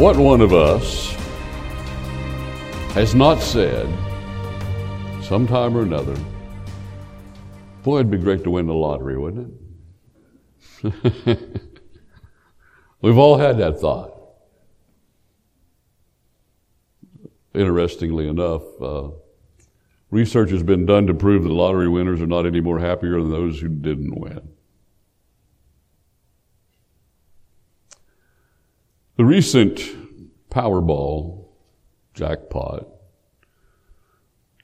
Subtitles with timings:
[0.00, 1.12] What one of us
[2.94, 3.86] has not said,
[5.22, 6.16] sometime or another,
[7.82, 9.52] boy, it'd be great to win the lottery, wouldn't
[10.82, 11.38] it?
[13.02, 14.18] We've all had that thought.
[17.52, 19.10] Interestingly enough, uh,
[20.10, 23.30] research has been done to prove that lottery winners are not any more happier than
[23.30, 24.49] those who didn't win.
[29.20, 29.76] The recent
[30.48, 31.44] Powerball
[32.14, 32.88] jackpot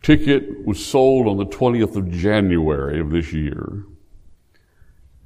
[0.00, 3.84] ticket was sold on the 20th of January of this year.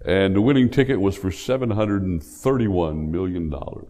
[0.05, 3.53] And the winning ticket was for $731 million.
[3.53, 3.87] It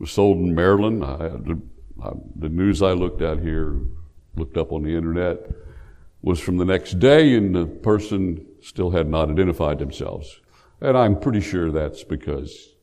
[0.00, 1.04] was sold in Maryland.
[1.04, 1.62] I, the,
[2.02, 3.78] I, the news I looked at here,
[4.34, 5.48] looked up on the internet,
[6.20, 10.40] was from the next day, and the person still had not identified themselves.
[10.80, 12.74] And I'm pretty sure that's because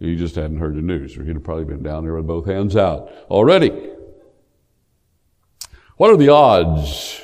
[0.00, 2.46] he just hadn't heard the news, or he'd have probably been down there with both
[2.46, 3.70] hands out already.
[5.98, 7.20] What are the odds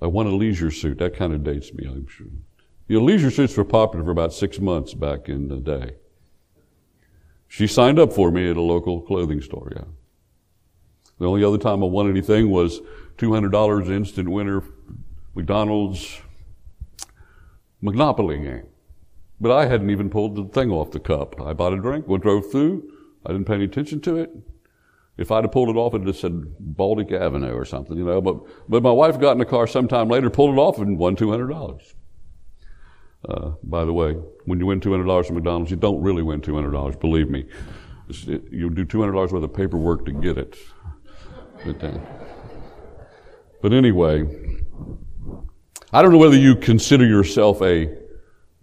[0.00, 0.98] I won a leisure suit.
[0.98, 2.28] That kind of dates me, I'm sure.
[2.88, 5.94] You know, leisure suits were popular for about six months back in the day.
[7.48, 9.84] She signed up for me at a local clothing store, yeah.
[11.18, 12.80] The only other time I won anything was
[13.18, 14.62] $200 instant winner
[15.34, 16.20] McDonald's
[17.80, 18.66] Monopoly game.
[19.40, 21.40] But I hadn't even pulled the thing off the cup.
[21.40, 22.90] I bought a drink, went drove through.
[23.26, 24.30] I didn't pay any attention to it.
[25.16, 28.20] If I'd have pulled it off, it'd have said Baltic Avenue or something, you know.
[28.20, 31.16] But, but my wife got in the car sometime later, pulled it off, and won
[31.16, 31.94] $200.
[33.28, 34.14] Uh, by the way,
[34.46, 37.46] when you win $200 from McDonald's, you don't really win $200, believe me.
[38.08, 40.58] It, you do $200 worth of paperwork to get it.
[41.64, 41.98] But, uh,
[43.62, 44.24] but anyway,
[45.92, 47.96] I don't know whether you consider yourself a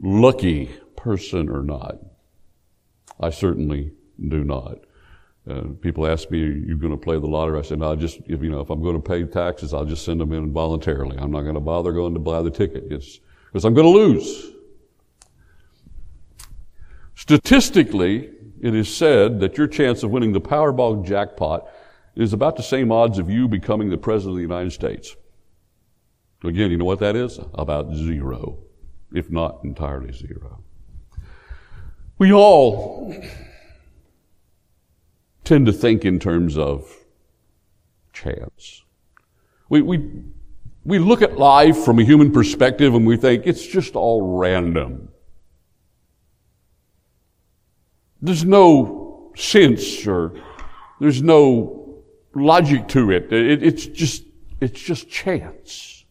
[0.02, 2.00] lucky person or not.
[3.20, 3.94] I certainly
[4.28, 4.80] do not.
[5.50, 8.20] Uh, people ask me, "Are you going to play the lottery?" I said, "No, just
[8.28, 11.18] if you know, if I'm going to pay taxes, I'll just send them in voluntarily.
[11.18, 12.86] I'm not going to bother going to buy the ticket.
[12.91, 13.20] It's
[13.51, 14.51] because I'm going to lose."
[17.15, 21.67] Statistically, it is said that your chance of winning the Powerball jackpot
[22.15, 25.15] is about the same odds of you becoming the President of the United States.
[26.43, 27.39] Again, you know what that is?
[27.53, 28.59] About zero,
[29.13, 30.63] if not entirely zero.
[32.17, 33.16] We all
[35.43, 36.95] tend to think in terms of
[38.11, 38.83] chance.
[39.69, 40.23] We, we,
[40.89, 45.09] we look at life from a human perspective and we think it's just all random.
[48.23, 50.33] There's no sense or
[50.99, 53.31] there's no logic to it.
[53.31, 54.23] it it's just,
[54.59, 56.05] it's just chance.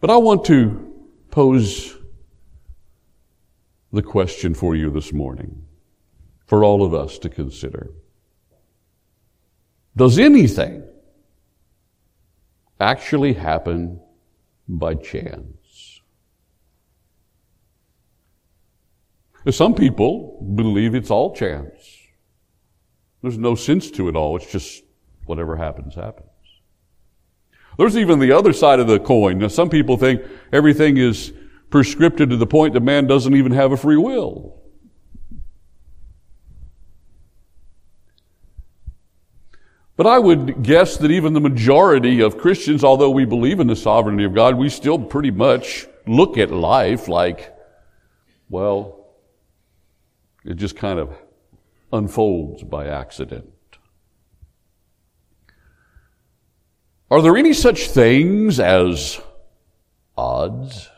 [0.00, 0.94] But I want to
[1.30, 1.96] pose
[3.90, 5.64] the question for you this morning,
[6.44, 7.90] for all of us to consider.
[9.96, 10.84] Does anything
[12.80, 14.00] actually happen
[14.68, 16.00] by chance?
[19.50, 21.98] Some people believe it's all chance.
[23.22, 24.36] There's no sense to it all.
[24.36, 24.82] It's just
[25.24, 26.28] whatever happens, happens.
[27.78, 29.38] There's even the other side of the coin.
[29.38, 30.22] Now, some people think
[30.52, 31.32] everything is
[31.70, 34.59] prescripted to the point that man doesn't even have a free will.
[40.00, 43.76] But I would guess that even the majority of Christians, although we believe in the
[43.76, 47.54] sovereignty of God, we still pretty much look at life like,
[48.48, 49.08] well,
[50.42, 51.14] it just kind of
[51.92, 53.52] unfolds by accident.
[57.10, 59.20] Are there any such things as
[60.16, 60.88] odds?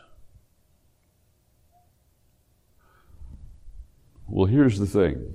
[4.29, 5.33] Well, here's the thing.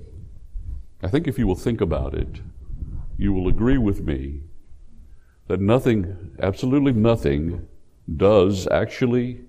[1.03, 2.41] I think if you will think about it,
[3.19, 4.41] you will agree with me
[5.49, 7.67] that nothing, absolutely nothing,
[8.17, 9.41] does actually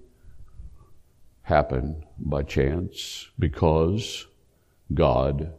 [1.43, 4.27] happen by chance because
[4.93, 5.53] God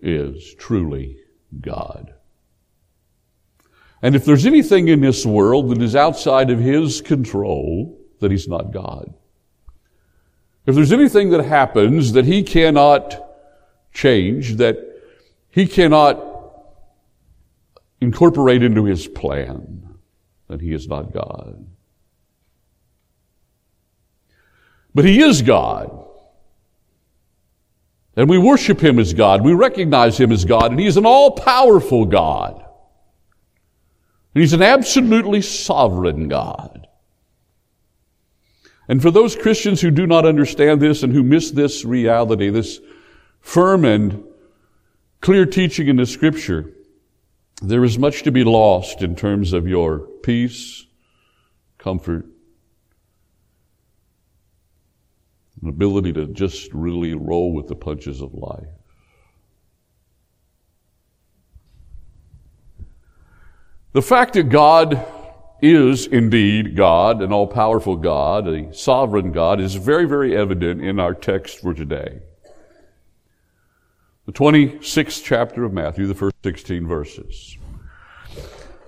[0.00, 1.16] is truly
[1.60, 2.14] God.
[4.02, 8.48] And if there's anything in this world that is outside of His control, that He's
[8.48, 9.14] not God.
[10.66, 13.30] If there's anything that happens that He cannot
[13.92, 14.76] change, that
[15.50, 16.31] He cannot
[18.02, 19.96] incorporate into His plan,
[20.48, 21.66] then He is not God.
[24.94, 25.98] But He is God.
[28.14, 29.42] And we worship Him as God.
[29.42, 32.62] We recognize Him as God, and He is an all-powerful God.
[34.34, 36.88] And He's an absolutely sovereign God.
[38.88, 42.80] And for those Christians who do not understand this and who miss this reality, this
[43.40, 44.24] firm and
[45.20, 46.72] clear teaching in the Scripture,
[47.62, 50.84] there is much to be lost in terms of your peace,
[51.78, 52.26] comfort,
[55.62, 58.66] an ability to just really roll with the punches of life.
[63.92, 65.06] The fact that God
[65.60, 70.98] is indeed God, an all powerful God, a sovereign God, is very, very evident in
[70.98, 72.22] our text for today.
[74.24, 77.56] The 26th chapter of Matthew, the first 16 verses.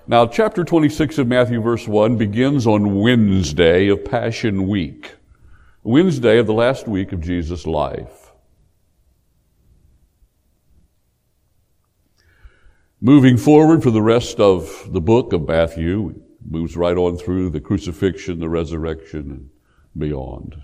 [0.06, 5.16] Now, chapter 26 of Matthew, verse 1, begins on Wednesday of Passion Week.
[5.82, 8.30] Wednesday of the last week of Jesus' life.
[13.00, 16.14] Moving forward for the rest of the book of Matthew,
[16.48, 19.50] moves right on through the crucifixion, the resurrection, and
[19.98, 20.62] beyond.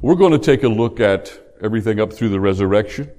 [0.00, 3.10] We're going to take a look at everything up through the resurrection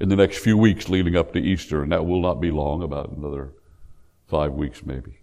[0.00, 2.82] in the next few weeks leading up to Easter, and that will not be long,
[2.82, 3.52] about another
[4.26, 5.18] five weeks maybe.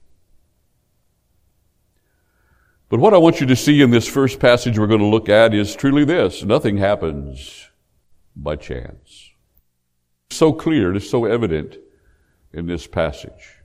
[2.90, 5.28] But what I want you to see in this first passage we're going to look
[5.28, 6.44] at is truly this.
[6.44, 7.70] Nothing happens
[8.36, 9.32] by chance.
[10.30, 11.78] It's So clear, it is so evident
[12.54, 13.56] in this passage.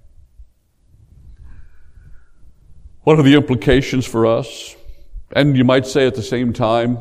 [3.02, 4.76] What are the implications for us?
[5.34, 6.98] And you might say at the same time,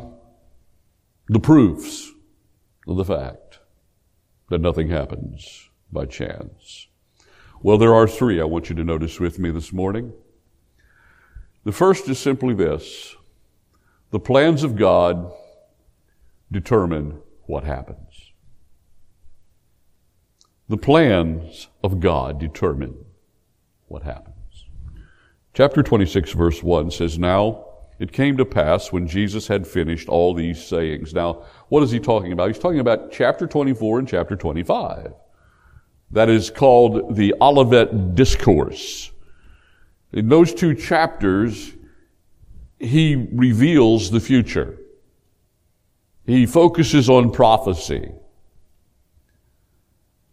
[1.32, 2.12] the proofs
[2.90, 3.60] of the fact
[4.50, 6.88] that nothing happens by chance.
[7.62, 10.12] Well, there are three I want you to notice with me this morning.
[11.64, 13.16] The first is simply this
[14.10, 15.32] the plans of God
[16.52, 18.34] determine what happens.
[20.68, 23.06] The plans of God determine
[23.88, 24.66] what happens.
[25.54, 27.71] Chapter 26, verse 1 says, Now
[28.02, 31.14] it came to pass when Jesus had finished all these sayings.
[31.14, 32.48] Now, what is he talking about?
[32.48, 35.14] He's talking about chapter 24 and chapter 25.
[36.10, 39.12] That is called the Olivet Discourse.
[40.14, 41.74] In those two chapters,
[42.80, 44.80] he reveals the future.
[46.26, 48.12] He focuses on prophecy.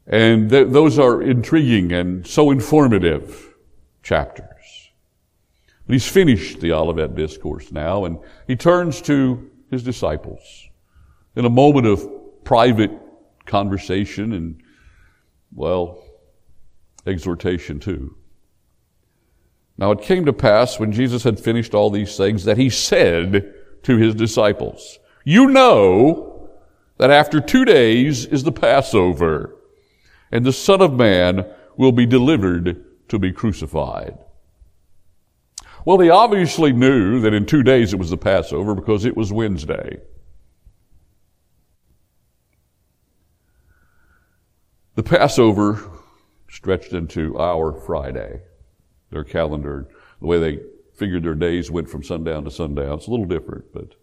[0.06, 3.54] And th- those are intriguing and so informative
[4.02, 4.57] chapters.
[5.88, 10.68] He's finished the Olivet Discourse now, and he turns to his disciples
[11.34, 12.90] in a moment of private
[13.46, 14.62] conversation and,
[15.52, 16.04] well,
[17.06, 18.16] exhortation too.
[19.78, 23.54] Now it came to pass when Jesus had finished all these things that he said
[23.84, 26.50] to his disciples, You know
[26.98, 29.56] that after two days is the Passover,
[30.30, 31.46] and the Son of Man
[31.76, 34.18] will be delivered to be crucified.
[35.84, 39.32] Well, they obviously knew that in two days it was the Passover because it was
[39.32, 40.00] Wednesday.
[44.94, 45.80] The Passover
[46.48, 48.40] stretched into our Friday
[49.10, 49.88] their calendar,
[50.20, 50.60] the way they
[50.94, 52.98] figured their days went from sundown to sundown.
[52.98, 53.94] It's a little different, but.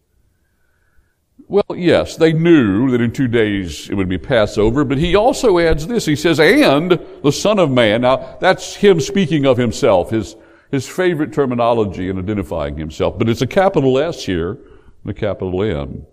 [1.47, 5.59] Well, yes, they knew that in two days it would be Passover, but he also
[5.59, 6.05] adds this.
[6.05, 6.91] He says, and
[7.23, 8.01] the Son of Man.
[8.01, 10.35] Now, that's him speaking of himself, his,
[10.71, 15.61] his favorite terminology in identifying himself, but it's a capital S here and a capital
[15.63, 16.05] M.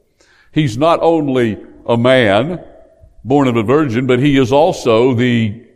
[0.52, 2.64] He's not only a man
[3.24, 5.66] born of a virgin, but he is also the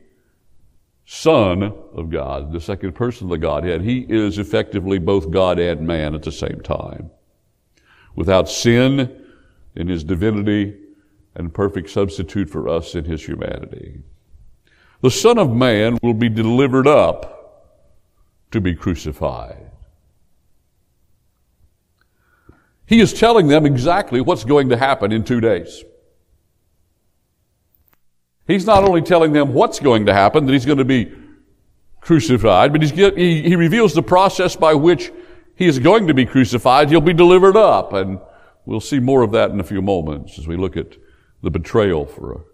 [1.04, 1.62] Son
[1.94, 3.82] of God, the second person of the Godhead.
[3.82, 7.10] He is effectively both God and man at the same time.
[8.16, 9.24] Without sin
[9.76, 10.76] in his divinity
[11.34, 14.00] and perfect substitute for us in his humanity.
[15.02, 17.35] The Son of Man will be delivered up
[18.50, 19.70] to be crucified.
[22.86, 25.84] He is telling them exactly what's going to happen in two days.
[28.46, 31.12] He's not only telling them what's going to happen, that he's going to be
[32.00, 35.10] crucified, but he, he reveals the process by which
[35.56, 37.92] he is going to be crucified, he'll be delivered up.
[37.92, 38.20] And
[38.64, 40.96] we'll see more of that in a few moments as we look at
[41.42, 42.44] the betrayal for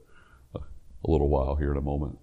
[0.54, 2.18] a, a little while here in a moment.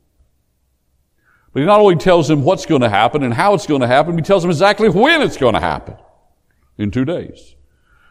[1.52, 3.88] But he not only tells him what's going to happen and how it's going to
[3.88, 5.96] happen, he tells him exactly when it's going to happen
[6.78, 7.56] in two days.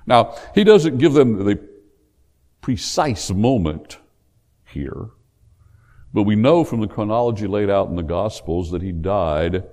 [0.07, 1.59] Now, he doesn't give them the
[2.61, 3.99] precise moment
[4.67, 5.11] here,
[6.13, 9.65] but we know from the chronology laid out in the Gospels that he died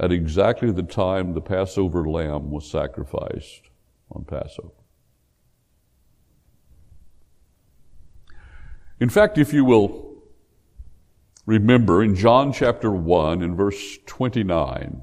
[0.00, 3.70] at exactly the time the Passover lamb was sacrificed
[4.10, 4.70] on Passover.
[8.98, 10.13] In fact, if you will
[11.46, 15.02] remember in John chapter 1 and verse 29,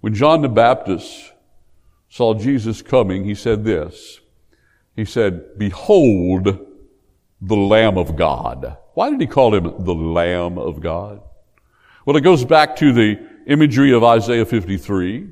[0.00, 1.32] when John the Baptist
[2.08, 4.20] saw Jesus coming, he said this.
[4.96, 6.66] He said, Behold
[7.40, 8.76] the Lamb of God.
[8.94, 11.20] Why did he call him the Lamb of God?
[12.04, 15.28] Well, it goes back to the imagery of Isaiah 53.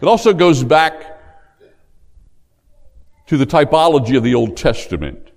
[0.00, 1.20] It also goes back
[3.26, 5.30] to the typology of the Old Testament.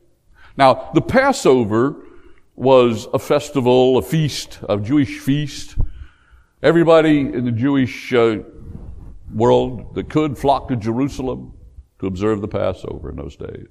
[0.57, 2.06] Now, the Passover
[2.57, 5.77] was a festival, a feast, a Jewish feast.
[6.63, 8.39] Everybody in the Jewish uh,
[9.31, 11.53] world that could flock to Jerusalem
[11.99, 13.67] to observe the Passover in those days.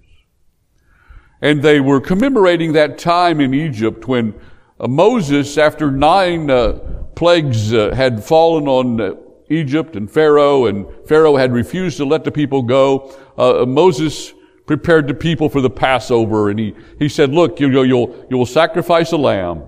[1.42, 4.34] And they were commemorating that time in Egypt when
[4.78, 6.74] uh, Moses, after nine uh,
[7.16, 9.14] plagues uh, had fallen on uh,
[9.50, 14.32] Egypt and Pharaoh, and Pharaoh had refused to let the people go, uh, Moses
[14.66, 19.12] prepared the people for the Passover, and he, he said, look, you, you'll, you'll sacrifice
[19.12, 19.62] a lamb,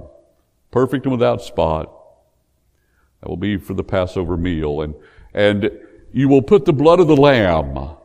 [0.71, 1.95] perfect and without spot.
[3.21, 4.83] That will be for the Passover meal.
[4.83, 4.95] And,
[5.35, 5.71] and
[6.13, 7.97] you will put the blood of the lamb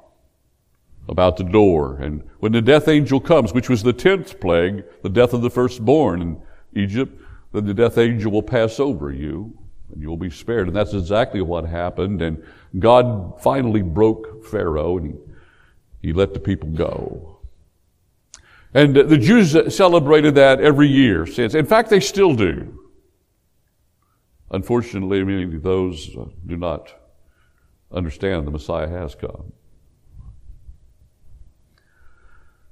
[1.08, 1.98] about the door.
[1.98, 5.50] And when the death angel comes, which was the tenth plague, the death of the
[5.50, 6.42] firstborn in
[6.76, 7.20] Egypt,
[7.52, 9.58] then the death angel will pass over you
[9.92, 10.68] and you will be spared.
[10.68, 12.22] And that's exactly what happened.
[12.22, 12.44] And
[12.80, 15.14] God finally broke Pharaoh and he,
[16.04, 17.40] he let the people go.
[18.76, 21.56] And the Jews celebrated that every year since.
[21.56, 22.80] In fact, they still do.
[24.52, 26.08] Unfortunately, many of those
[26.46, 26.94] do not
[27.92, 29.54] understand the Messiah has come.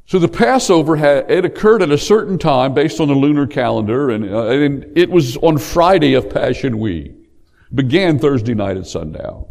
[0.06, 4.10] So the Passover had, it occurred at a certain time based on the lunar calendar,
[4.10, 7.14] and, uh, and it was on Friday of Passion Week.
[7.74, 9.46] Began Thursday night at sundown.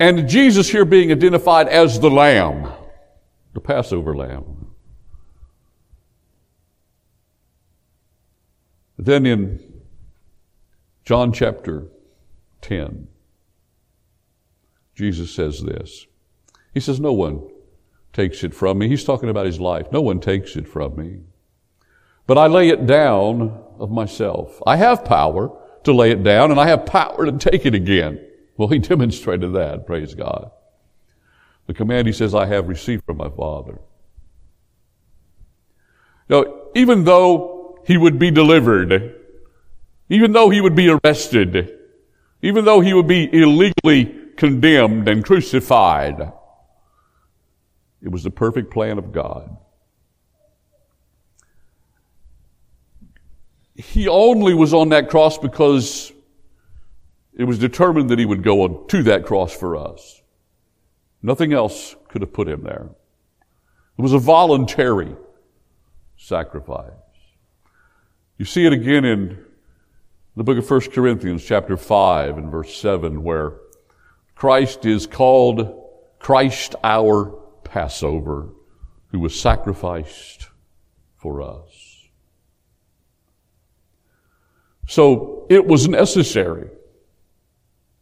[0.00, 2.72] And Jesus here being identified as the Lamb,
[3.52, 4.74] the Passover Lamb.
[8.96, 9.82] Then in
[11.04, 11.88] John chapter
[12.62, 13.08] 10,
[14.94, 16.06] Jesus says this.
[16.72, 17.50] He says, No one
[18.14, 18.88] takes it from me.
[18.88, 19.92] He's talking about his life.
[19.92, 21.20] No one takes it from me.
[22.26, 24.62] But I lay it down of myself.
[24.66, 25.50] I have power
[25.84, 28.28] to lay it down and I have power to take it again.
[28.60, 30.50] Well, he demonstrated that, praise God.
[31.66, 33.78] The command he says, I have received from my Father.
[36.28, 39.14] Now, even though he would be delivered,
[40.10, 41.78] even though he would be arrested,
[42.42, 46.30] even though he would be illegally condemned and crucified,
[48.02, 49.56] it was the perfect plan of God.
[53.74, 56.12] He only was on that cross because
[57.36, 60.22] it was determined that he would go on to that cross for us.
[61.22, 62.88] Nothing else could have put him there.
[63.98, 65.14] It was a voluntary
[66.16, 66.92] sacrifice.
[68.38, 69.44] You see it again in
[70.36, 73.54] the book of 1 Corinthians chapter 5 and verse 7 where
[74.34, 75.84] Christ is called
[76.18, 77.26] Christ our
[77.64, 78.48] Passover
[79.08, 80.48] who was sacrificed
[81.16, 82.08] for us.
[84.88, 86.70] So it was necessary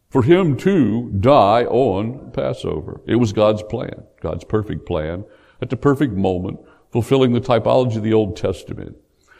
[0.09, 3.01] for him to die on Passover.
[3.05, 5.23] It was God's plan, God's perfect plan,
[5.61, 6.59] at the perfect moment,
[6.91, 8.97] fulfilling the typology of the Old Testament,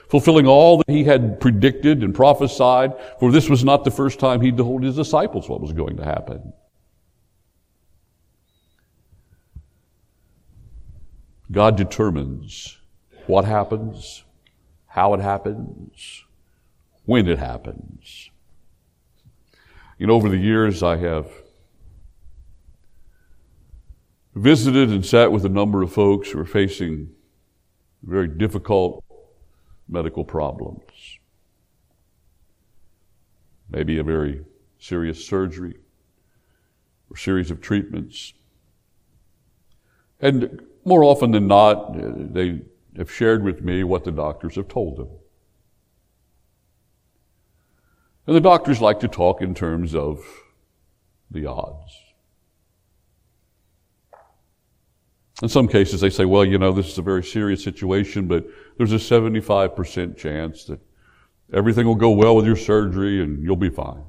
[0.09, 4.41] fulfilling all that he had predicted and prophesied, for this was not the first time
[4.41, 6.53] he told his disciples what was going to happen.
[11.51, 12.77] God determines
[13.25, 14.23] what happens,
[14.85, 16.25] how it happens,
[17.05, 18.28] when it happens.
[19.99, 21.29] You know, over the years, I have
[24.33, 27.09] visited and sat with a number of folks who are facing
[28.03, 29.03] very difficult
[29.89, 31.19] medical problems.
[33.69, 34.45] Maybe a very
[34.79, 35.75] serious surgery
[37.09, 38.31] or series of treatments.
[40.21, 41.91] And more often than not,
[42.33, 42.61] they
[42.95, 45.09] have shared with me what the doctors have told them.
[48.29, 50.23] And the doctors like to talk in terms of
[51.31, 51.91] the odds.
[55.41, 58.45] In some cases, they say, well, you know, this is a very serious situation, but
[58.77, 60.79] there's a 75% chance that
[61.51, 64.03] everything will go well with your surgery and you'll be fine.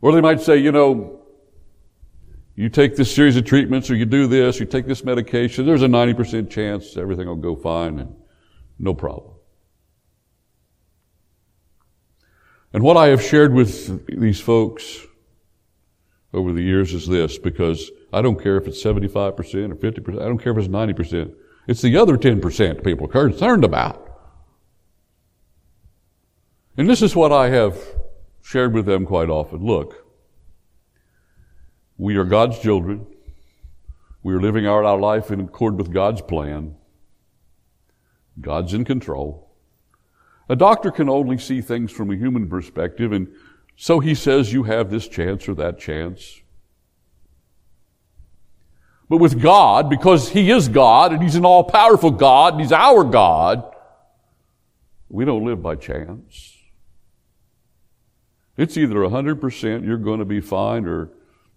[0.00, 1.20] Or they might say, you know,
[2.56, 5.84] you take this series of treatments or you do this, you take this medication, there's
[5.84, 8.16] a 90% chance everything will go fine and
[8.80, 9.37] no problem.
[12.72, 15.06] And what I have shared with these folks
[16.32, 20.26] over the years is this, because I don't care if it's 75% or 50%, I
[20.26, 21.34] don't care if it's 90%.
[21.66, 24.04] It's the other 10% people are concerned about.
[26.76, 27.78] And this is what I have
[28.40, 29.64] shared with them quite often.
[29.64, 30.06] Look,
[31.96, 33.06] we are God's children.
[34.22, 36.76] We are living out our life in accord with God's plan.
[38.40, 39.47] God's in control.
[40.48, 43.28] A doctor can only see things from a human perspective, and
[43.76, 46.40] so he says you have this chance or that chance.
[49.08, 52.72] But with God, because He is God and He's an all powerful God and He's
[52.72, 53.74] our God,
[55.08, 56.56] we don't live by chance.
[58.56, 61.10] It's either 100% you're going to be fine or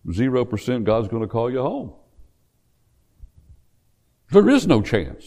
[0.08, 1.94] 0% God's going to call you home.
[4.30, 5.26] There is no chance.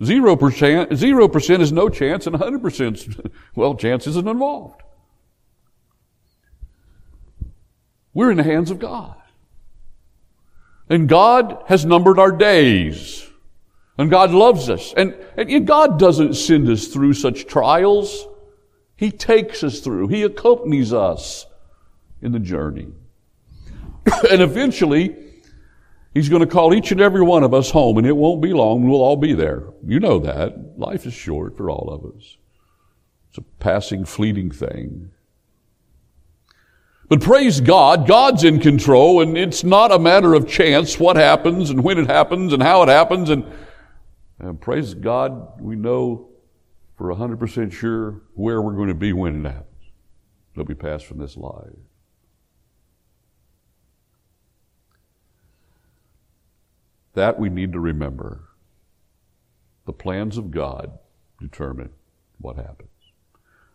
[0.00, 4.82] 0%, 0% is no chance and 100% well, chance isn't involved.
[8.14, 9.16] We're in the hands of God.
[10.88, 13.26] And God has numbered our days.
[13.96, 14.92] And God loves us.
[14.96, 18.26] And, and God doesn't send us through such trials.
[18.96, 20.08] He takes us through.
[20.08, 21.46] He accompanies us
[22.22, 22.88] in the journey.
[24.30, 25.14] and eventually,
[26.12, 28.52] He's going to call each and every one of us home, and it won't be
[28.52, 28.88] long.
[28.88, 29.68] We'll all be there.
[29.86, 30.78] You know that.
[30.78, 32.36] Life is short for all of us.
[33.28, 35.12] It's a passing, fleeting thing.
[37.10, 41.68] But praise God, God's in control and it's not a matter of chance what happens
[41.68, 43.30] and when it happens and how it happens.
[43.30, 43.44] And,
[44.38, 46.28] and praise God, we know
[46.96, 49.66] for 100% sure where we're going to be when it happens.
[50.54, 51.74] It'll be passed from this life.
[57.14, 58.42] That we need to remember.
[59.86, 60.98] The plans of God
[61.40, 61.90] determine
[62.38, 62.88] what happens.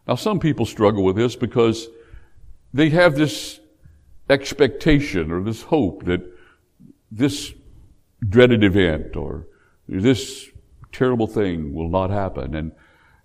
[0.08, 1.88] Now, some people struggle with this because
[2.74, 3.60] they have this
[4.30, 6.22] expectation or this hope that
[7.12, 7.54] this
[8.28, 9.48] dreaded event or
[9.88, 10.50] this
[10.92, 12.56] terrible thing will not happen.
[12.56, 12.72] And,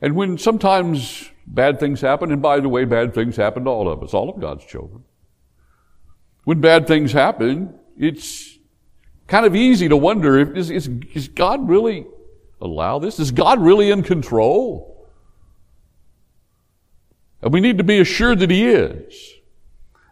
[0.01, 3.89] and when sometimes bad things happen, and by the way, bad things happen to all
[3.89, 5.05] of us, all of God's children.
[6.45, 8.50] When bad things happen, it's
[9.31, 12.07] kind of easy to wonder if is, is, is God really
[12.61, 13.19] allow this?
[13.19, 15.09] Is God really in control?
[17.41, 19.35] And we need to be assured that He is.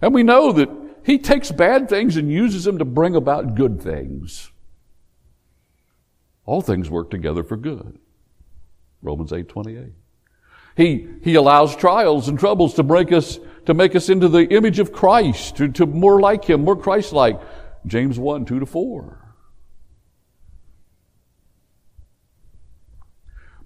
[0.00, 0.70] And we know that
[1.08, 4.52] he takes bad things and uses them to bring about good things.
[6.44, 7.98] All things work together for good.
[9.00, 9.86] Romans 8 28.
[10.76, 14.78] He, he allows trials and troubles to break us, to make us into the image
[14.78, 17.40] of Christ, to, to more like Him, more Christ like.
[17.86, 19.28] James 1 2 to 4.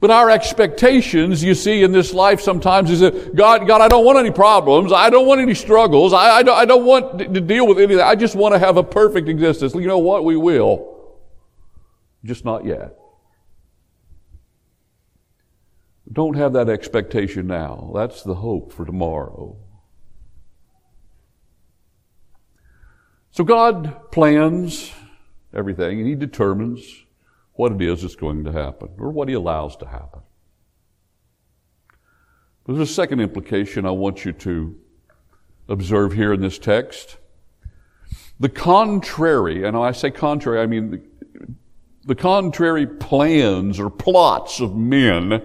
[0.02, 4.04] But our expectations, you see, in this life sometimes is that, God, God, I don't
[4.04, 4.92] want any problems.
[4.92, 6.12] I don't want any struggles.
[6.12, 8.08] I, I, don't, I don't want to deal with any of that.
[8.08, 9.74] I just want to have a perfect existence.
[9.76, 10.24] You know what?
[10.24, 11.20] We will.
[12.24, 12.98] Just not yet.
[16.12, 17.92] Don't have that expectation now.
[17.94, 19.56] That's the hope for tomorrow.
[23.32, 24.92] So God plans
[25.52, 27.02] everything and He determines
[27.54, 30.20] what it is that's going to happen or what he allows to happen.
[32.64, 34.78] But there's a second implication I want you to
[35.68, 37.18] observe here in this text.
[38.40, 41.02] The contrary, and I say contrary, I mean the,
[42.04, 45.42] the contrary plans or plots of men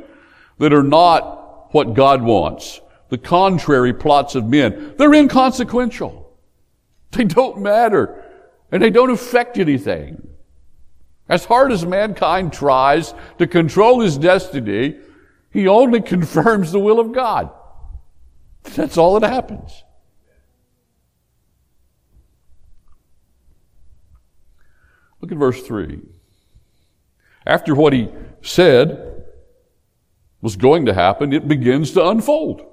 [0.59, 2.81] that are not what God wants.
[3.09, 4.95] The contrary plots of men.
[4.97, 6.26] They're inconsequential.
[7.11, 8.23] They don't matter.
[8.71, 10.27] And they don't affect anything.
[11.29, 14.97] As hard as mankind tries to control his destiny,
[15.51, 17.49] he only confirms the will of God.
[18.75, 19.83] That's all that happens.
[25.21, 26.01] Look at verse 3.
[27.45, 28.09] After what he
[28.41, 29.23] said
[30.41, 32.65] was going to happen, it begins to unfold.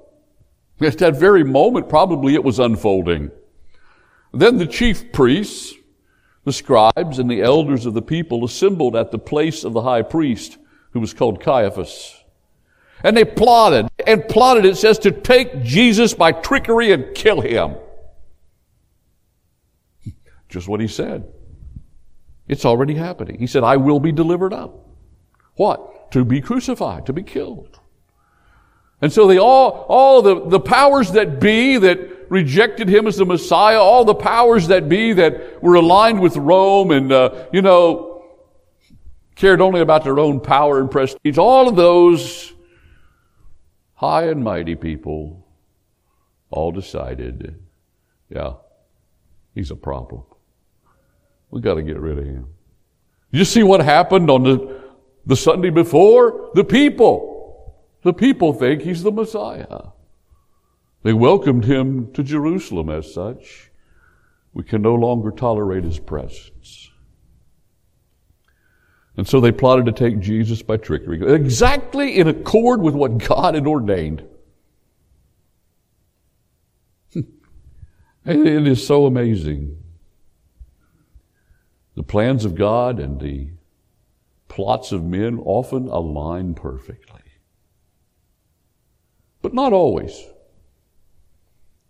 [0.81, 3.31] At that very moment, probably it was unfolding.
[4.35, 5.73] Then the chief priests,
[6.43, 10.01] the scribes and the elders of the people assembled at the place of the high
[10.01, 10.57] priest,
[10.91, 12.21] who was called Caiaphas.
[13.01, 17.75] And they plotted and plotted, it says, to take Jesus by trickery and kill him.
[20.49, 21.31] Just what he said.
[22.47, 23.39] It's already happening.
[23.39, 24.85] He said, I will be delivered up.
[25.55, 26.11] What?
[26.11, 27.79] To be crucified, to be killed.
[29.01, 33.25] And so they all, all the, the powers that be that rejected him as the
[33.25, 38.23] Messiah, all the powers that be that were aligned with Rome and, uh, you know,
[39.35, 42.53] cared only about their own power and prestige, all of those
[43.95, 45.45] high and mighty people
[46.49, 47.59] all decided,
[48.29, 48.53] yeah,
[49.53, 50.23] he's a problem.
[51.51, 52.47] We got to get rid of him.
[53.31, 54.83] You see what happened on the,
[55.25, 56.51] the Sunday before?
[56.53, 57.33] The people.
[58.03, 59.89] The people think he's the Messiah.
[61.05, 63.69] They welcomed him to Jerusalem as such.
[64.55, 66.89] We can no longer tolerate his presence.
[69.15, 73.53] And so they plotted to take Jesus by trickery, exactly in accord with what God
[73.53, 74.23] had ordained.
[77.13, 79.77] it is so amazing
[81.93, 83.51] the plans of God and the
[84.47, 87.21] plots of men often align perfectly.
[89.43, 90.19] But not always.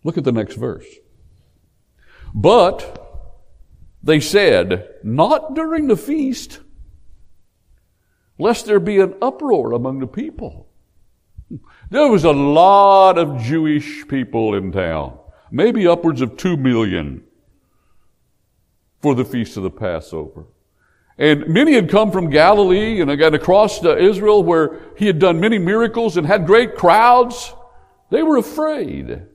[0.06, 0.86] Look at the next verse.
[2.32, 3.34] But
[4.04, 6.60] they said, not during the feast,
[8.38, 10.68] lest there be an uproar among the people.
[11.90, 15.18] There was a lot of Jewish people in town,
[15.50, 17.24] maybe upwards of two million
[19.02, 20.46] for the feast of the Passover.
[21.18, 25.58] And many had come from Galilee and across to Israel where he had done many
[25.58, 27.52] miracles and had great crowds.
[28.10, 29.26] They were afraid.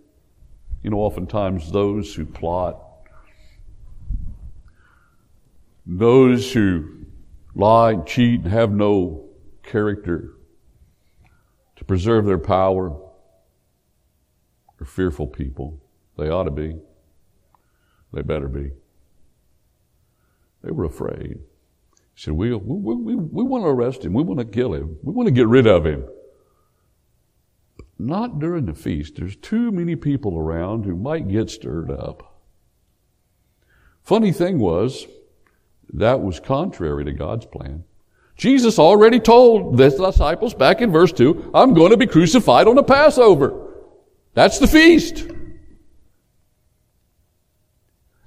[0.83, 2.81] You know, oftentimes those who plot,
[5.85, 7.05] those who
[7.55, 9.25] lie, and cheat, and have no
[9.63, 10.33] character
[11.75, 12.95] to preserve their power
[14.79, 15.79] are fearful people.
[16.17, 16.75] They ought to be.
[18.13, 18.71] They better be.
[20.63, 21.39] They were afraid.
[22.13, 24.13] He said, we, we, we, we want to arrest him.
[24.13, 24.97] We want to kill him.
[25.03, 26.05] We want to get rid of him.
[28.03, 29.15] Not during the feast.
[29.15, 32.41] There's too many people around who might get stirred up.
[34.01, 35.05] Funny thing was,
[35.93, 37.83] that was contrary to God's plan.
[38.35, 42.75] Jesus already told the disciples back in verse 2, I'm going to be crucified on
[42.75, 43.69] the Passover.
[44.33, 45.27] That's the feast.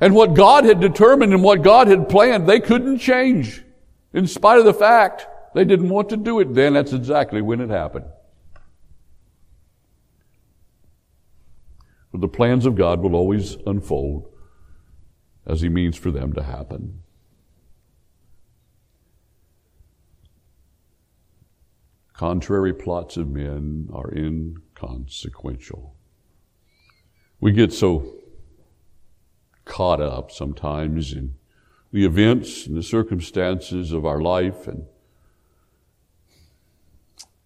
[0.00, 3.64] And what God had determined and what God had planned, they couldn't change.
[4.12, 7.60] In spite of the fact they didn't want to do it then, that's exactly when
[7.60, 8.06] it happened.
[12.16, 14.31] The plans of God will always unfold
[15.44, 17.03] as He means for them to happen.
[22.12, 25.96] Contrary plots of men are inconsequential.
[27.40, 28.14] We get so
[29.64, 31.35] caught up sometimes in
[31.90, 34.85] the events and the circumstances of our life and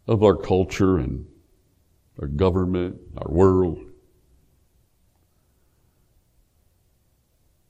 [0.07, 1.27] of our culture and
[2.21, 3.88] our government, our world.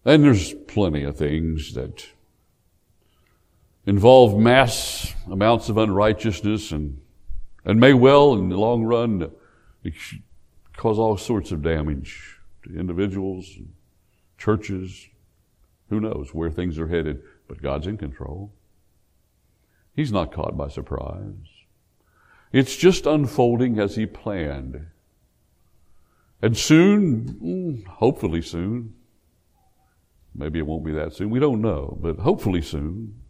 [0.09, 2.07] And there's plenty of things that
[3.85, 7.03] involve mass amounts of unrighteousness and,
[7.67, 9.31] and may well, in the long run,
[10.79, 13.51] cause all sorts of damage to individuals,
[14.39, 15.09] churches,
[15.91, 18.51] who knows where things are headed, but God's in control.
[19.95, 21.35] He's not caught by surprise.
[22.51, 24.87] It's just unfolding as He planned.
[26.41, 28.95] And soon, mm, hopefully soon,
[30.39, 33.21] maybe it won't be that soon, we don't know, but hopefully soon,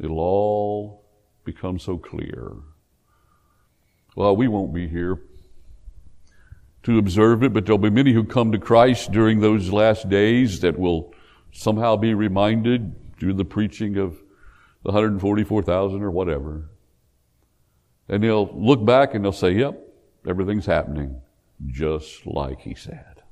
[0.00, 1.04] it'll all
[1.44, 2.52] become so clear.
[4.16, 5.20] Well, we won't be here
[6.82, 10.60] to observe it, but there'll be many who come to Christ during those last days
[10.60, 11.12] that will
[11.52, 14.14] somehow be reminded through the preaching of
[14.82, 16.70] the 144,000 or whatever.
[18.08, 19.78] And they'll look back and they'll say, yep,
[20.26, 21.20] everything's happening
[21.66, 23.22] just like he said.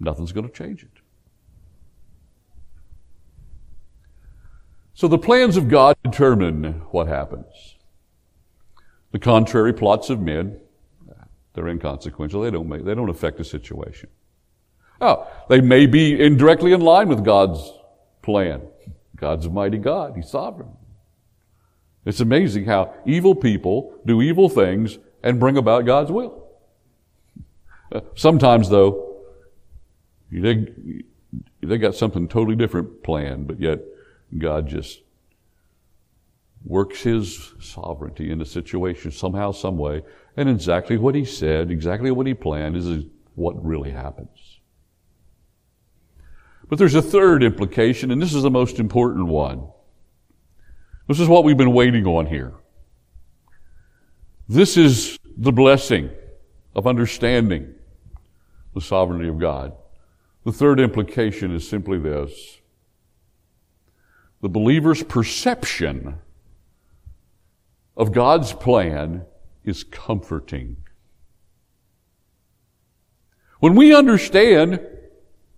[0.00, 0.97] Nothing's going to change it.
[4.98, 7.76] So the plans of God determine what happens.
[9.12, 10.58] The contrary plots of men
[11.54, 12.42] they're inconsequential.
[12.42, 14.08] They don't make, they don't affect the situation.
[15.00, 17.60] Oh, they may be indirectly in line with God's
[18.22, 18.62] plan.
[19.14, 20.14] God's a mighty God.
[20.16, 20.70] He's sovereign.
[22.04, 26.44] It's amazing how evil people do evil things and bring about God's will.
[28.16, 29.22] Sometimes though,
[30.32, 30.74] they,
[31.62, 33.78] they got something totally different planned, but yet
[34.36, 35.00] God just
[36.64, 40.02] works his sovereignty in the situation somehow, some way,
[40.36, 44.60] and exactly what he said, exactly what he planned is what really happens.
[46.68, 49.68] But there's a third implication, and this is the most important one.
[51.06, 52.52] This is what we've been waiting on here.
[54.48, 56.10] This is the blessing
[56.74, 57.74] of understanding
[58.74, 59.72] the sovereignty of God.
[60.44, 62.57] The third implication is simply this.
[64.40, 66.18] The believer's perception
[67.96, 69.24] of God's plan
[69.64, 70.76] is comforting.
[73.60, 74.80] When we understand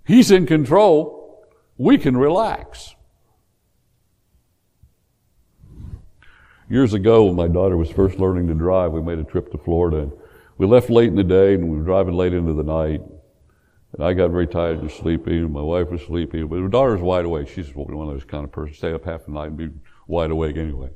[0.06, 2.96] He's in control, we can relax.
[6.68, 9.58] Years ago, when my daughter was first learning to drive, we made a trip to
[9.58, 10.10] Florida.
[10.56, 13.02] We left late in the day and we were driving late into the night.
[13.92, 16.42] And I got very tired and sleepy, and my wife was sleepy.
[16.42, 17.48] But her daughter was wide awake.
[17.48, 19.70] She's one of those kind of persons, stay up half the night and be
[20.06, 20.90] wide awake anyway.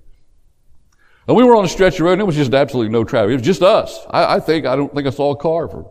[1.27, 3.31] And we were on a stretch of road, and it was just absolutely no traffic.
[3.31, 4.07] It was just us.
[4.11, 5.91] I, I think, I don't think I saw a car for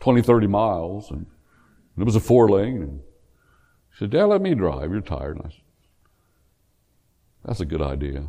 [0.00, 1.10] 20, 30 miles.
[1.10, 2.82] And, and it was a four lane.
[2.82, 3.00] And
[3.92, 4.90] she said, Dad, let me drive.
[4.90, 5.36] You're tired.
[5.36, 5.60] And I said,
[7.44, 8.28] That's a good idea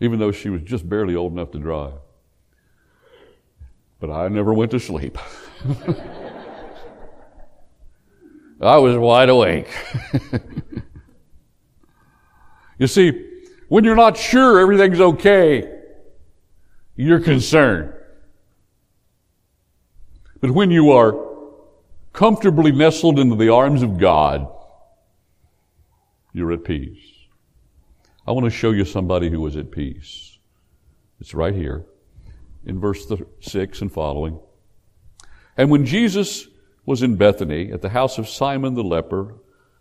[0.00, 1.94] even though she was just barely old enough to drive.
[3.98, 5.18] But I never went to sleep.
[8.60, 9.68] I was wide awake.
[12.78, 13.26] you see,
[13.68, 15.70] when you're not sure everything's okay,
[16.94, 17.92] you're concerned.
[20.40, 21.26] But when you are
[22.12, 24.48] comfortably nestled into the arms of God,
[26.32, 26.98] you're at peace.
[28.26, 30.38] I want to show you somebody who was at peace.
[31.20, 31.84] It's right here
[32.64, 34.38] in verse 6 and following.
[35.56, 36.48] And when Jesus
[36.86, 39.34] was in Bethany at the house of Simon the leper,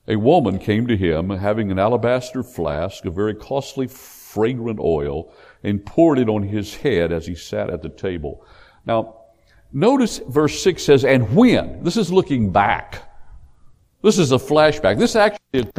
[0.07, 5.31] a woman came to him having an alabaster flask of very costly fragrant oil
[5.63, 8.45] and poured it on his head as he sat at the table.
[8.85, 9.21] Now,
[9.71, 11.83] notice verse 6 says, and when?
[11.83, 13.01] This is looking back.
[14.01, 14.99] This is a flashback.
[14.99, 15.71] This actually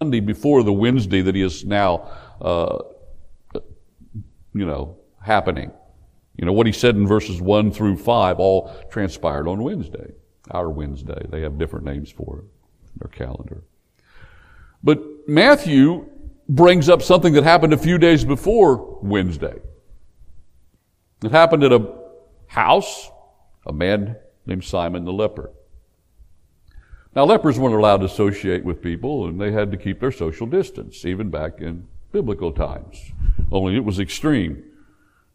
[0.00, 2.78] Sunday before the Wednesday that is now, uh,
[4.54, 5.70] you know, happening.
[6.36, 10.12] You know, what he said in verses 1 through 5 all transpired on Wednesday,
[10.50, 11.26] our Wednesday.
[11.28, 12.44] They have different names for it,
[13.00, 13.62] their calendar.
[14.82, 16.08] But Matthew
[16.48, 19.60] brings up something that happened a few days before Wednesday.
[21.22, 21.94] It happened at a
[22.46, 23.10] house,
[23.66, 25.50] a man named Simon the leper.
[27.14, 30.46] Now, lepers weren't allowed to associate with people, and they had to keep their social
[30.46, 33.12] distance, even back in biblical times.
[33.50, 34.62] Only it was extreme.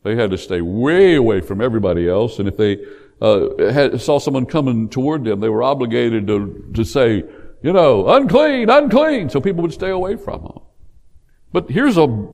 [0.03, 2.77] They had to stay way away from everybody else, and if they
[3.23, 7.23] uh, had, saw someone coming toward them, they were obligated to, to say,
[7.63, 10.59] you know, unclean, unclean, so people would stay away from them.
[11.53, 12.33] But here's a,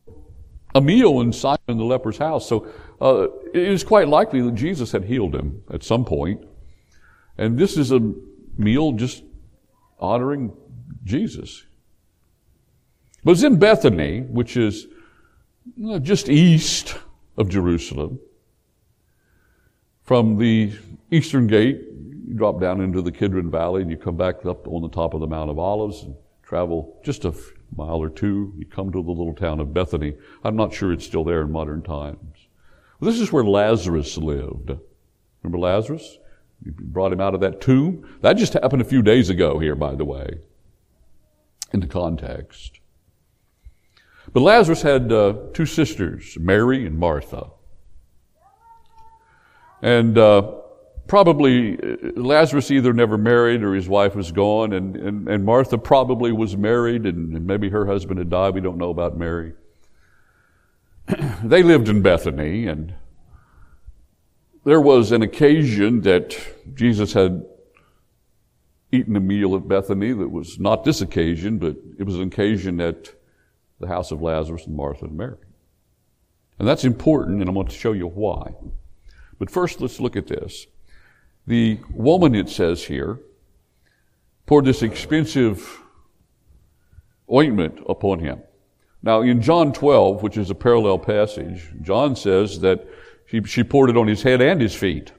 [0.74, 2.68] a meal in Simon the leper's house, so
[3.00, 6.44] uh, it is quite likely that Jesus had healed him at some point.
[7.38, 8.00] And this is a
[8.58, 9.24] meal just
[10.00, 10.58] honoring
[11.04, 11.64] Jesus.
[13.24, 14.88] But it's in Bethany, which is
[16.02, 16.98] just east
[17.38, 18.20] of Jerusalem.
[20.10, 20.74] From the
[21.12, 21.82] eastern gate,
[22.26, 25.14] you drop down into the Kidron Valley and you come back up on the top
[25.14, 27.36] of the Mount of Olives and travel just a
[27.76, 28.52] mile or two.
[28.58, 30.16] You come to the little town of Bethany.
[30.44, 32.48] I'm not sure it's still there in modern times.
[33.00, 34.72] This is where Lazarus lived.
[35.44, 36.18] Remember Lazarus?
[36.66, 38.18] You brought him out of that tomb.
[38.22, 40.40] That just happened a few days ago here, by the way,
[41.72, 42.80] in the context.
[44.34, 47.52] But Lazarus had uh, two sisters, Mary and Martha.
[49.82, 50.52] And uh,
[51.08, 55.78] probably uh, Lazarus either never married or his wife was gone, and, and, and Martha
[55.78, 58.54] probably was married, and, and maybe her husband had died.
[58.54, 59.54] We don't know about Mary.
[61.44, 62.94] they lived in Bethany, and
[64.64, 66.38] there was an occasion that
[66.76, 67.46] Jesus had
[68.92, 72.82] eaten a meal at Bethany that was not this occasion, but it was an occasion
[72.82, 73.14] at
[73.80, 75.38] the house of Lazarus and Martha and Mary.
[76.58, 78.54] And that's important, and I'm going to show you why.
[79.40, 80.68] But first, let's look at this.
[81.48, 83.20] The woman, it says here,
[84.46, 85.82] poured this expensive
[87.32, 88.44] ointment upon him.
[89.02, 92.86] Now, in John 12, which is a parallel passage, John says that
[93.26, 95.14] she, she poured it on his head and his feet.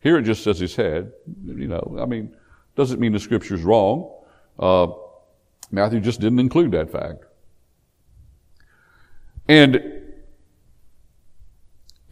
[0.00, 1.12] Here it just says his head.
[1.46, 2.36] You know, I mean,
[2.76, 4.12] doesn't mean the scripture's wrong.
[4.58, 4.88] Uh,
[5.70, 7.24] Matthew just didn't include that fact.
[9.48, 10.03] And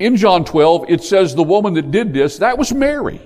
[0.03, 3.21] in John 12, it says the woman that did this, that was Mary.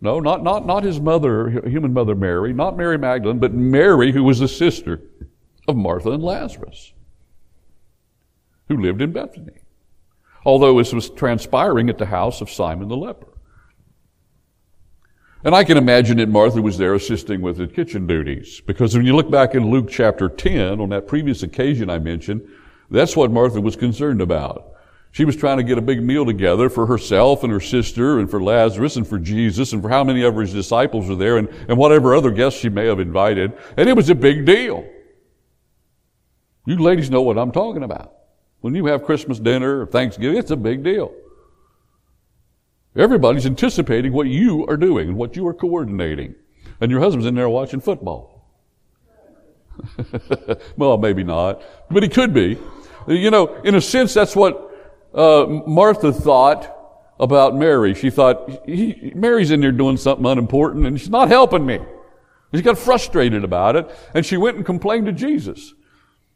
[0.00, 4.22] No, not, not, not his mother, human mother Mary, not Mary Magdalene, but Mary, who
[4.22, 5.00] was the sister
[5.66, 6.92] of Martha and Lazarus.
[8.68, 9.60] who lived in Bethany.
[10.44, 13.28] Although this was transpiring at the house of Simon the leper.
[15.44, 18.60] And I can imagine that Martha was there assisting with the kitchen duties.
[18.60, 22.46] Because when you look back in Luke chapter 10, on that previous occasion I mentioned,
[22.90, 24.67] that's what Martha was concerned about.
[25.10, 28.30] She was trying to get a big meal together for herself and her sister and
[28.30, 31.48] for Lazarus and for Jesus and for how many of his disciples were there and,
[31.68, 33.52] and whatever other guests she may have invited.
[33.76, 34.86] And it was a big deal.
[36.66, 38.14] You ladies know what I'm talking about.
[38.60, 41.14] When you have Christmas dinner or Thanksgiving, it's a big deal.
[42.94, 46.34] Everybody's anticipating what you are doing and what you are coordinating.
[46.80, 48.44] And your husband's in there watching football.
[50.76, 52.58] well, maybe not, but he could be.
[53.06, 54.67] You know, in a sense, that's what
[55.18, 56.74] uh, Martha thought
[57.18, 57.94] about Mary.
[57.94, 61.80] She thought, Mary's in there doing something unimportant and she's not helping me.
[62.54, 65.74] She got frustrated about it and she went and complained to Jesus.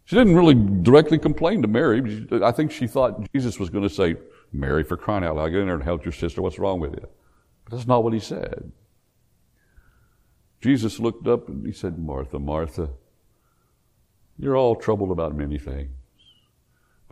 [0.04, 2.26] She didn't really directly complain to Mary.
[2.42, 4.16] I think she thought Jesus was going to say,
[4.52, 6.42] Mary, for crying out loud, get in there and help your sister.
[6.42, 7.06] What's wrong with you?
[7.64, 8.72] But that's not what he said.
[10.60, 12.90] Jesus looked up and he said, Martha, Martha,
[14.38, 15.90] you're all troubled about many things.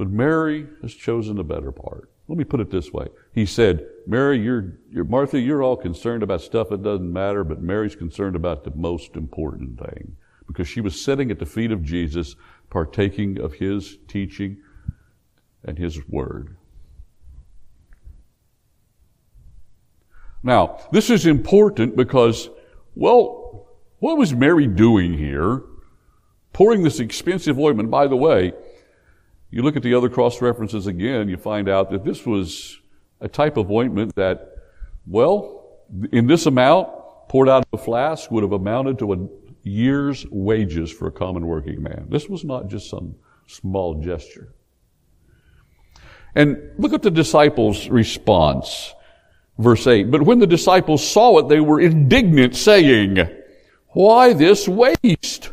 [0.00, 2.10] But Mary has chosen the better part.
[2.26, 3.08] Let me put it this way.
[3.34, 7.60] He said, Mary, you're, you're, Martha, you're all concerned about stuff that doesn't matter, but
[7.60, 10.16] Mary's concerned about the most important thing.
[10.46, 12.34] Because she was sitting at the feet of Jesus,
[12.70, 14.62] partaking of his teaching
[15.64, 16.56] and his word.
[20.42, 22.48] Now, this is important because,
[22.94, 25.62] well, what was Mary doing here?
[26.54, 27.90] Pouring this expensive ointment.
[27.90, 28.54] By the way,
[29.50, 32.78] you look at the other cross references again, you find out that this was
[33.20, 34.54] a type of ointment that,
[35.06, 35.80] well,
[36.12, 36.88] in this amount,
[37.28, 39.28] poured out of a flask, would have amounted to a
[39.62, 42.06] year's wages for a common working man.
[42.08, 43.14] This was not just some
[43.46, 44.54] small gesture.
[46.34, 48.94] And look at the disciples' response.
[49.58, 50.10] Verse 8.
[50.10, 53.18] But when the disciples saw it, they were indignant, saying,
[53.88, 55.50] Why this waste?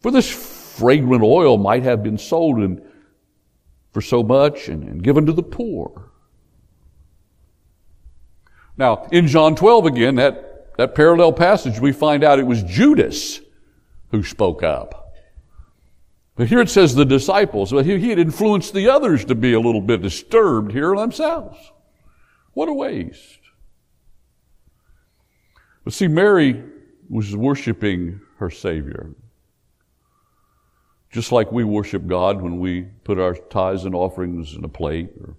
[0.00, 0.30] For this
[0.78, 2.82] fragrant oil might have been sold in,
[3.92, 6.10] for so much and, and given to the poor.
[8.76, 13.40] Now, in John 12 again, that, that parallel passage, we find out it was Judas
[14.10, 15.14] who spoke up.
[16.36, 19.54] But here it says the disciples, but he, he had influenced the others to be
[19.54, 21.58] a little bit disturbed here themselves.
[22.52, 23.40] What a waste.
[25.82, 26.62] But see, Mary
[27.08, 29.10] was worshiping her Savior.
[31.10, 35.10] Just like we worship God when we put our tithes and offerings in a plate
[35.20, 35.36] or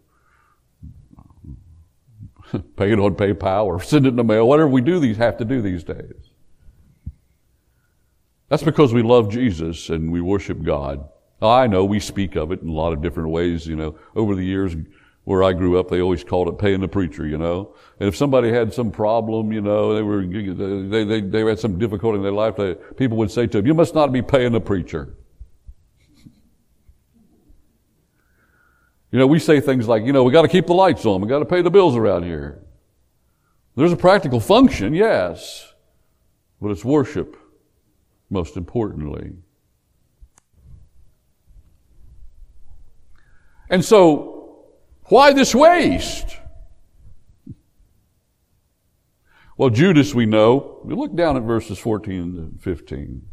[2.75, 5.37] pay it on PayPal or send it in the mail, whatever we do these have
[5.37, 6.31] to do these days.
[8.47, 11.07] That's because we love Jesus and we worship God.
[11.41, 13.95] I know we speak of it in a lot of different ways, you know.
[14.15, 14.75] Over the years
[15.23, 17.75] where I grew up, they always called it paying the preacher, you know.
[17.99, 21.77] And if somebody had some problem, you know, they were, they, they, they had some
[21.77, 24.51] difficulty in their life, they, people would say to them, you must not be paying
[24.51, 25.15] the preacher.
[29.11, 31.21] You know, we say things like, you know, we got to keep the lights on,
[31.21, 32.63] we got to pay the bills around here.
[33.75, 35.73] There's a practical function, yes,
[36.61, 37.37] but it's worship,
[38.29, 39.31] most importantly.
[43.69, 44.65] And so,
[45.05, 46.37] why this waste?
[49.57, 50.79] Well, Judas, we know.
[50.83, 53.28] We look down at verses 14 and 15.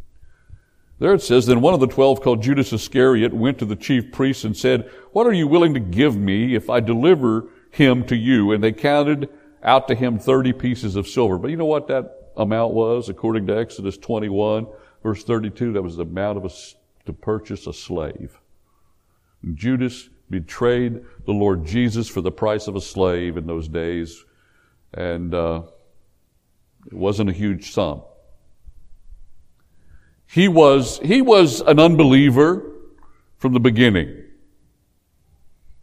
[0.99, 4.13] There it says, Then one of the twelve called Judas Iscariot went to the chief
[4.13, 8.17] priests and said, What are you willing to give me if I deliver him to
[8.17, 8.53] you?
[8.53, 9.29] And they counted
[9.63, 11.39] out to him 30 pieces of silver.
[11.39, 14.67] But you know what that amount was according to Exodus 21
[15.03, 15.75] verse 32?
[15.75, 16.51] That was the amount of a,
[17.05, 18.39] to purchase a slave.
[19.55, 24.25] Judas betrayed the Lord Jesus for the price of a slave in those days.
[24.95, 25.63] And, uh,
[26.87, 28.03] it wasn't a huge sum.
[30.27, 32.72] He was, he was an unbeliever
[33.39, 34.24] from the beginning.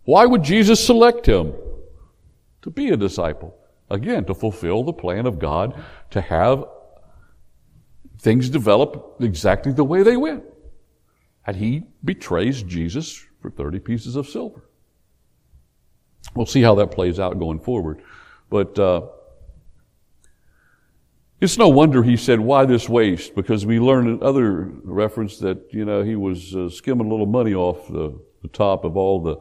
[0.05, 1.53] Why would Jesus select him?
[2.63, 3.57] To be a disciple.
[3.89, 5.81] Again, to fulfill the plan of God,
[6.11, 6.65] to have
[8.19, 10.43] things develop exactly the way they went.
[11.45, 14.63] And he betrays Jesus for 30 pieces of silver.
[16.33, 18.01] We'll see how that plays out going forward.
[18.49, 19.07] But, uh,
[21.43, 23.35] it's no wonder he said, why this waste?
[23.35, 27.25] Because we learned in other reference that, you know, he was uh, skimming a little
[27.25, 29.35] money off the, the top of all the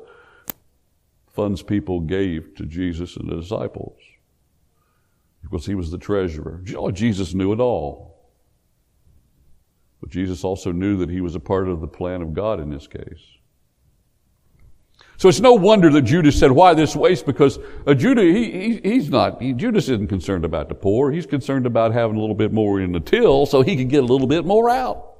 [1.28, 3.96] funds people gave to Jesus and the disciples.
[5.42, 6.60] Because he was the treasurer.
[6.92, 8.30] Jesus knew it all.
[10.00, 12.68] But Jesus also knew that he was a part of the plan of God in
[12.68, 13.38] this case.
[15.22, 17.26] So it's no wonder that Judas said, why this waste?
[17.26, 21.12] Because uh, Judah, he, he, he's not, he, Judas isn't concerned about the poor.
[21.12, 24.02] He's concerned about having a little bit more in the till so he can get
[24.02, 25.14] a little bit more out.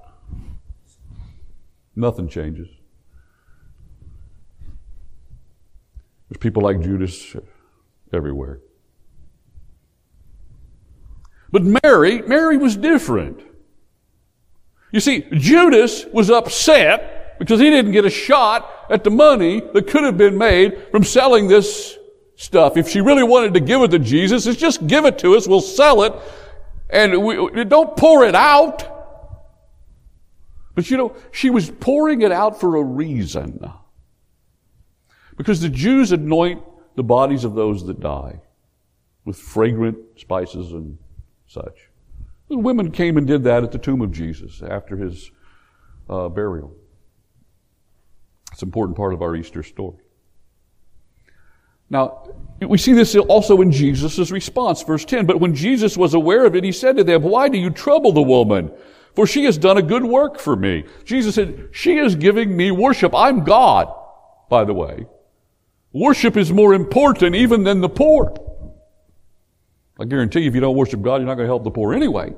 [1.95, 2.67] Nothing changes.
[6.29, 7.37] There's people like Judas
[8.13, 8.59] everywhere.
[11.53, 13.41] But Mary, Mary was different.
[14.91, 19.89] You see, Judas was upset because he didn't get a shot at the money that
[19.89, 21.99] could have been made from selling this
[22.37, 22.77] stuff.
[22.77, 25.49] If she really wanted to give it to Jesus, it's just give it to us,
[25.49, 26.13] we'll sell it,
[26.91, 28.89] and we, don't pour it out.
[30.75, 33.73] But you know, she was pouring it out for a reason.
[35.39, 36.63] Because the Jews anoint
[36.95, 38.41] the bodies of those that die
[39.25, 40.99] with fragrant spices and
[41.47, 41.89] such.
[42.51, 45.31] The women came and did that at the tomb of Jesus after his
[46.11, 46.77] uh, burial.
[48.53, 49.99] It's an important part of our Easter story.
[51.91, 52.27] Now,
[52.61, 55.27] we see this also in Jesus' response, verse 10.
[55.27, 58.13] But when Jesus was aware of it, he said to them, Why do you trouble
[58.13, 58.73] the woman?
[59.15, 60.85] For she has done a good work for me.
[61.05, 63.15] Jesus said, She is giving me worship.
[63.15, 63.93] I'm God,
[64.49, 65.07] by the way.
[65.93, 68.35] Worship is more important even than the poor.
[70.01, 71.93] I guarantee you, if you don't worship God, you're not going to help the poor
[71.93, 72.33] anyway.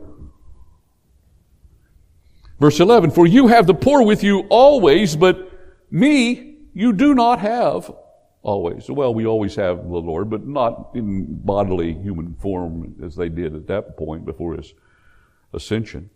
[2.59, 5.54] Verse 11, for you have the poor with you always, but
[5.91, 7.91] me you do not have
[8.43, 8.89] always.
[8.89, 13.55] Well, we always have the Lord, but not in bodily human form as they did
[13.55, 14.75] at that point before his
[15.53, 16.11] ascension.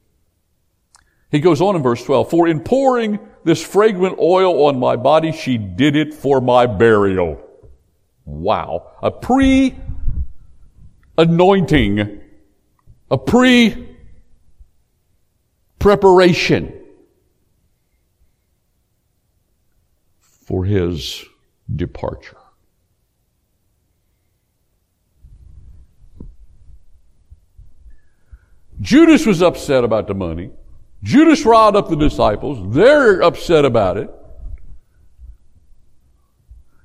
[1.30, 5.32] He goes on in verse 12, for in pouring this fragrant oil on my body,
[5.32, 7.40] she did it for my burial.
[8.24, 8.92] Wow.
[9.02, 9.74] A pre
[11.16, 12.20] anointing,
[13.10, 13.96] a pre
[15.78, 16.72] preparation
[20.48, 21.26] for his
[21.76, 22.38] departure.
[28.80, 30.50] Judas was upset about the money.
[31.02, 32.74] Judas riled up the disciples.
[32.74, 34.10] They're upset about it.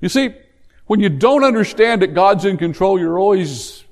[0.02, 0.34] You see,
[0.86, 3.82] when you don't understand that God's in control, you're always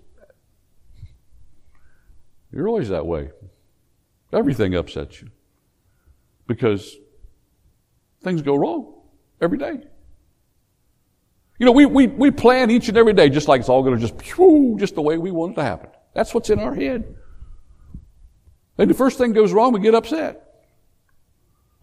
[2.52, 3.30] you're always that way.
[4.34, 5.30] Everything upsets you.
[6.46, 6.94] Because
[8.22, 8.91] things go wrong
[9.42, 9.80] every day.
[11.58, 13.98] You know, we, we, we plan each and every day just like it's all going
[13.98, 14.18] to just,
[14.78, 15.90] just the way we want it to happen.
[16.14, 17.14] That's what's in our head.
[18.78, 20.42] And the first thing goes wrong, we get upset.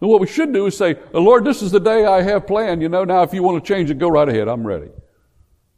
[0.00, 2.46] And what we should do is say, oh, Lord, this is the day I have
[2.46, 2.82] planned.
[2.82, 4.48] You know, now if you want to change it, go right ahead.
[4.48, 4.90] I'm ready.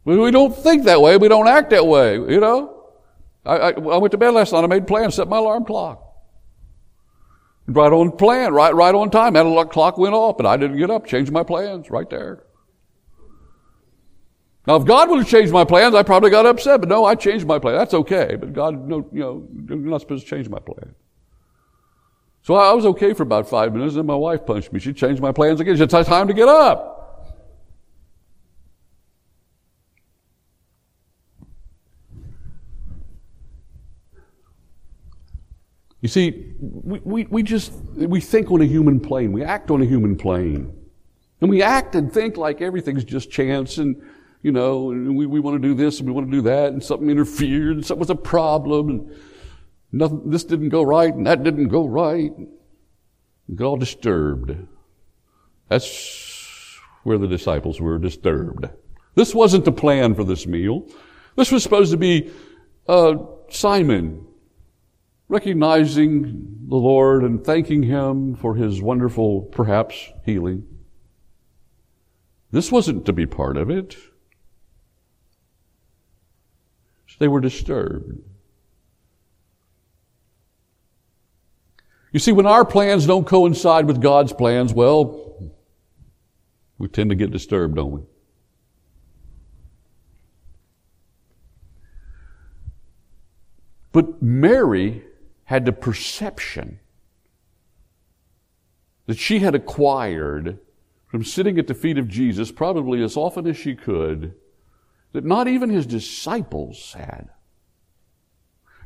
[0.05, 1.16] But we don't think that way.
[1.16, 2.91] We don't act that way, you know.
[3.45, 4.64] I, I, I went to bed last night.
[4.64, 6.11] I made plans, set my alarm clock.
[7.73, 9.35] Right on plan, right, right on time.
[9.35, 12.45] That clock went off, but I didn't get up, changed my plans right there.
[14.66, 17.14] Now, if God would have changed my plans, I probably got upset, but no, I
[17.14, 17.77] changed my plan.
[17.77, 20.95] That's okay, but God, no, you know, you're not supposed to change my plan.
[22.43, 24.81] So I was okay for about five minutes, and my wife punched me.
[24.81, 25.75] She changed my plans again.
[25.75, 26.91] She said, it's time to get up.
[36.03, 39.32] You see, we, we, we just, we think on a human plane.
[39.32, 40.76] We act on a human plane.
[41.40, 44.03] And we act and think like everything's just chance and,
[44.42, 46.82] you know, we, we want to do this and we want to do that and
[46.82, 49.16] something interfered and something was a problem and
[49.92, 52.32] nothing, this didn't go right and that didn't go right.
[53.48, 54.57] We get all disturbed.
[55.68, 58.68] That's where the disciples were disturbed.
[59.14, 60.88] This wasn't the plan for this meal.
[61.36, 62.32] This was supposed to be
[62.88, 63.14] uh,
[63.50, 64.26] Simon
[65.33, 70.66] recognizing the Lord and thanking Him for His wonderful, perhaps, healing.
[72.51, 73.97] This wasn't to be part of it.
[77.07, 78.18] So they were disturbed.
[82.12, 85.55] You see, when our plans don't coincide with God's plans, well,
[86.76, 88.03] we tend to get disturbed, don't we?
[93.93, 95.05] But Mary
[95.53, 96.80] had the perception
[99.05, 100.59] that she had acquired
[101.09, 104.32] from sitting at the feet of Jesus, probably as often as she could,
[105.12, 107.28] that not even his disciples had.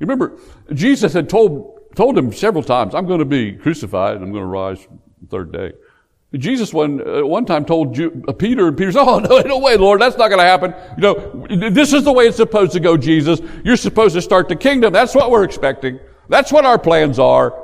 [0.01, 0.41] Remember,
[0.73, 4.43] Jesus had told, told him several times, I'm going to be crucified and I'm going
[4.43, 4.89] to rise
[5.21, 5.73] the third day.
[6.35, 9.59] Jesus one, uh, one time told Ju- uh, Peter, and Peter said, Oh, no, no
[9.59, 10.75] way, Lord, that's not going to happen.
[10.97, 13.41] You know, this is the way it's supposed to go, Jesus.
[13.65, 14.93] You're supposed to start the kingdom.
[14.93, 16.01] That's what we're expecting.
[16.29, 17.63] That's what our plans are.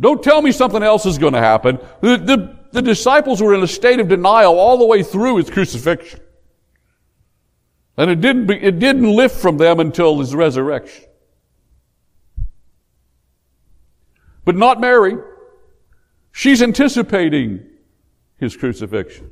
[0.00, 1.78] Don't tell me something else is going to happen.
[2.00, 5.50] The, the the disciples were in a state of denial all the way through his
[5.50, 6.20] crucifixion.
[7.96, 11.04] And it didn't, be, it didn't lift from them until his resurrection.
[14.44, 15.16] But not Mary.
[16.32, 17.66] She's anticipating
[18.38, 19.30] his crucifixion.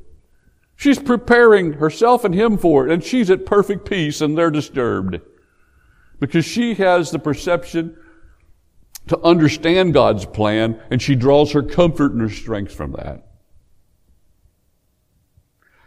[0.76, 5.20] She's preparing herself and him for it, and she's at perfect peace, and they're disturbed.
[6.20, 7.96] Because she has the perception
[9.08, 13.26] to understand God's plan, and she draws her comfort and her strength from that.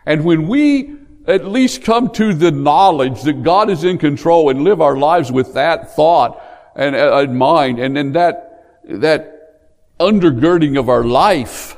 [0.06, 0.96] And when we
[1.28, 5.32] at least come to the knowledge that God is in control and live our lives
[5.32, 6.42] with that thought
[6.76, 11.78] and uh, in mind, and then that, that undergirding of our life,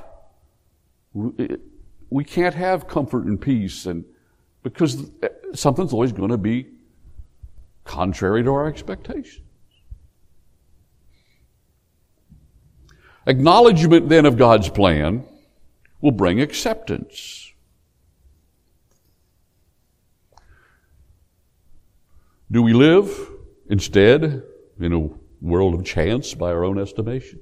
[1.13, 4.05] we can't have comfort and peace and
[4.63, 5.11] because
[5.53, 6.67] something's always going to be
[7.83, 9.41] contrary to our expectations.
[13.26, 15.26] Acknowledgement then of God's plan
[16.01, 17.51] will bring acceptance.
[22.51, 23.09] Do we live
[23.69, 24.43] instead
[24.80, 25.09] in a
[25.41, 27.39] world of chance by our own estimation?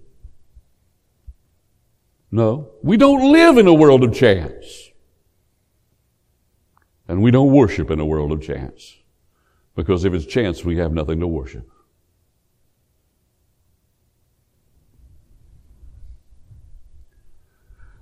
[2.32, 2.72] No.
[2.82, 4.90] We don't live in a world of chance.
[7.08, 8.98] And we don't worship in a world of chance.
[9.76, 11.70] Because if it's chance, we have nothing to worship.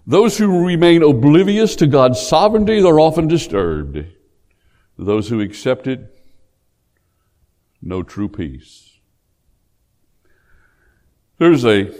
[0.10, 4.05] Those who remain oblivious to God's sovereignty are often disturbed.
[4.97, 5.99] Those who accept it
[7.80, 8.97] know true peace.
[11.38, 11.93] There's a,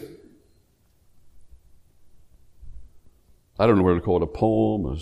[3.60, 4.97] I don't know whether to call it a poem, a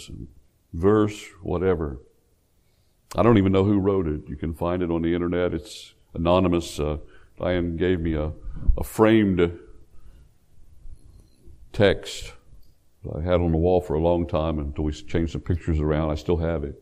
[0.73, 2.01] verse, whatever.
[3.15, 4.27] I don't even know who wrote it.
[4.27, 5.53] You can find it on the internet.
[5.53, 6.77] It's anonymous.
[6.77, 6.97] Uh,
[7.39, 8.33] Diane gave me a,
[8.77, 9.59] a framed
[11.71, 12.33] text
[13.15, 16.09] I had on the wall for a long time until we changed some pictures around.
[16.09, 16.81] I still have it.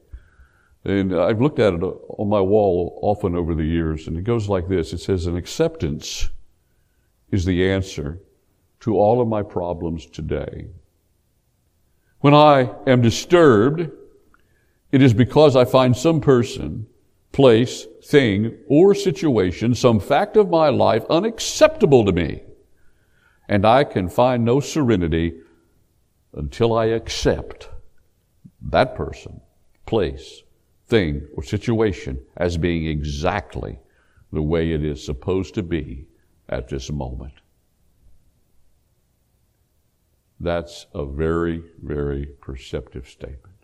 [0.84, 4.48] And I've looked at it on my wall often over the years, and it goes
[4.48, 4.94] like this.
[4.94, 6.30] It says, an acceptance
[7.32, 8.22] is the answer
[8.82, 10.68] to all of my problems today.
[12.20, 13.90] When I am disturbed,
[14.92, 16.88] it is because I find some person,
[17.32, 22.44] place, thing, or situation, some fact of my life unacceptable to me.
[23.50, 25.42] And I can find no serenity
[26.36, 27.70] until I accept
[28.62, 29.42] that person,
[29.86, 30.44] place,
[30.88, 33.80] thing, or situation as being exactly
[34.32, 36.08] the way it is supposed to be
[36.50, 37.34] at this moment.
[40.40, 43.56] That's a very, very perceptive statement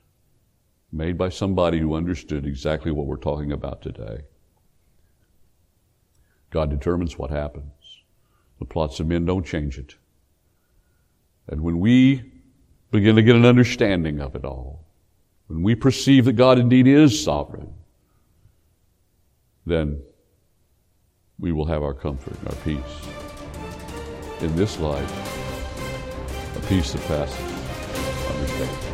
[0.93, 4.22] made by somebody who understood exactly what we're talking about today.
[6.49, 7.72] God determines what happens.
[8.59, 9.95] The plots of men don't change it.
[11.47, 12.30] And when we
[12.91, 14.85] begin to get an understanding of it all,
[15.47, 17.73] when we perceive that God indeed is sovereign,
[19.65, 20.01] then
[21.39, 27.61] we will have our comfort and our peace in this life, a peace that passes
[28.35, 28.90] understanding.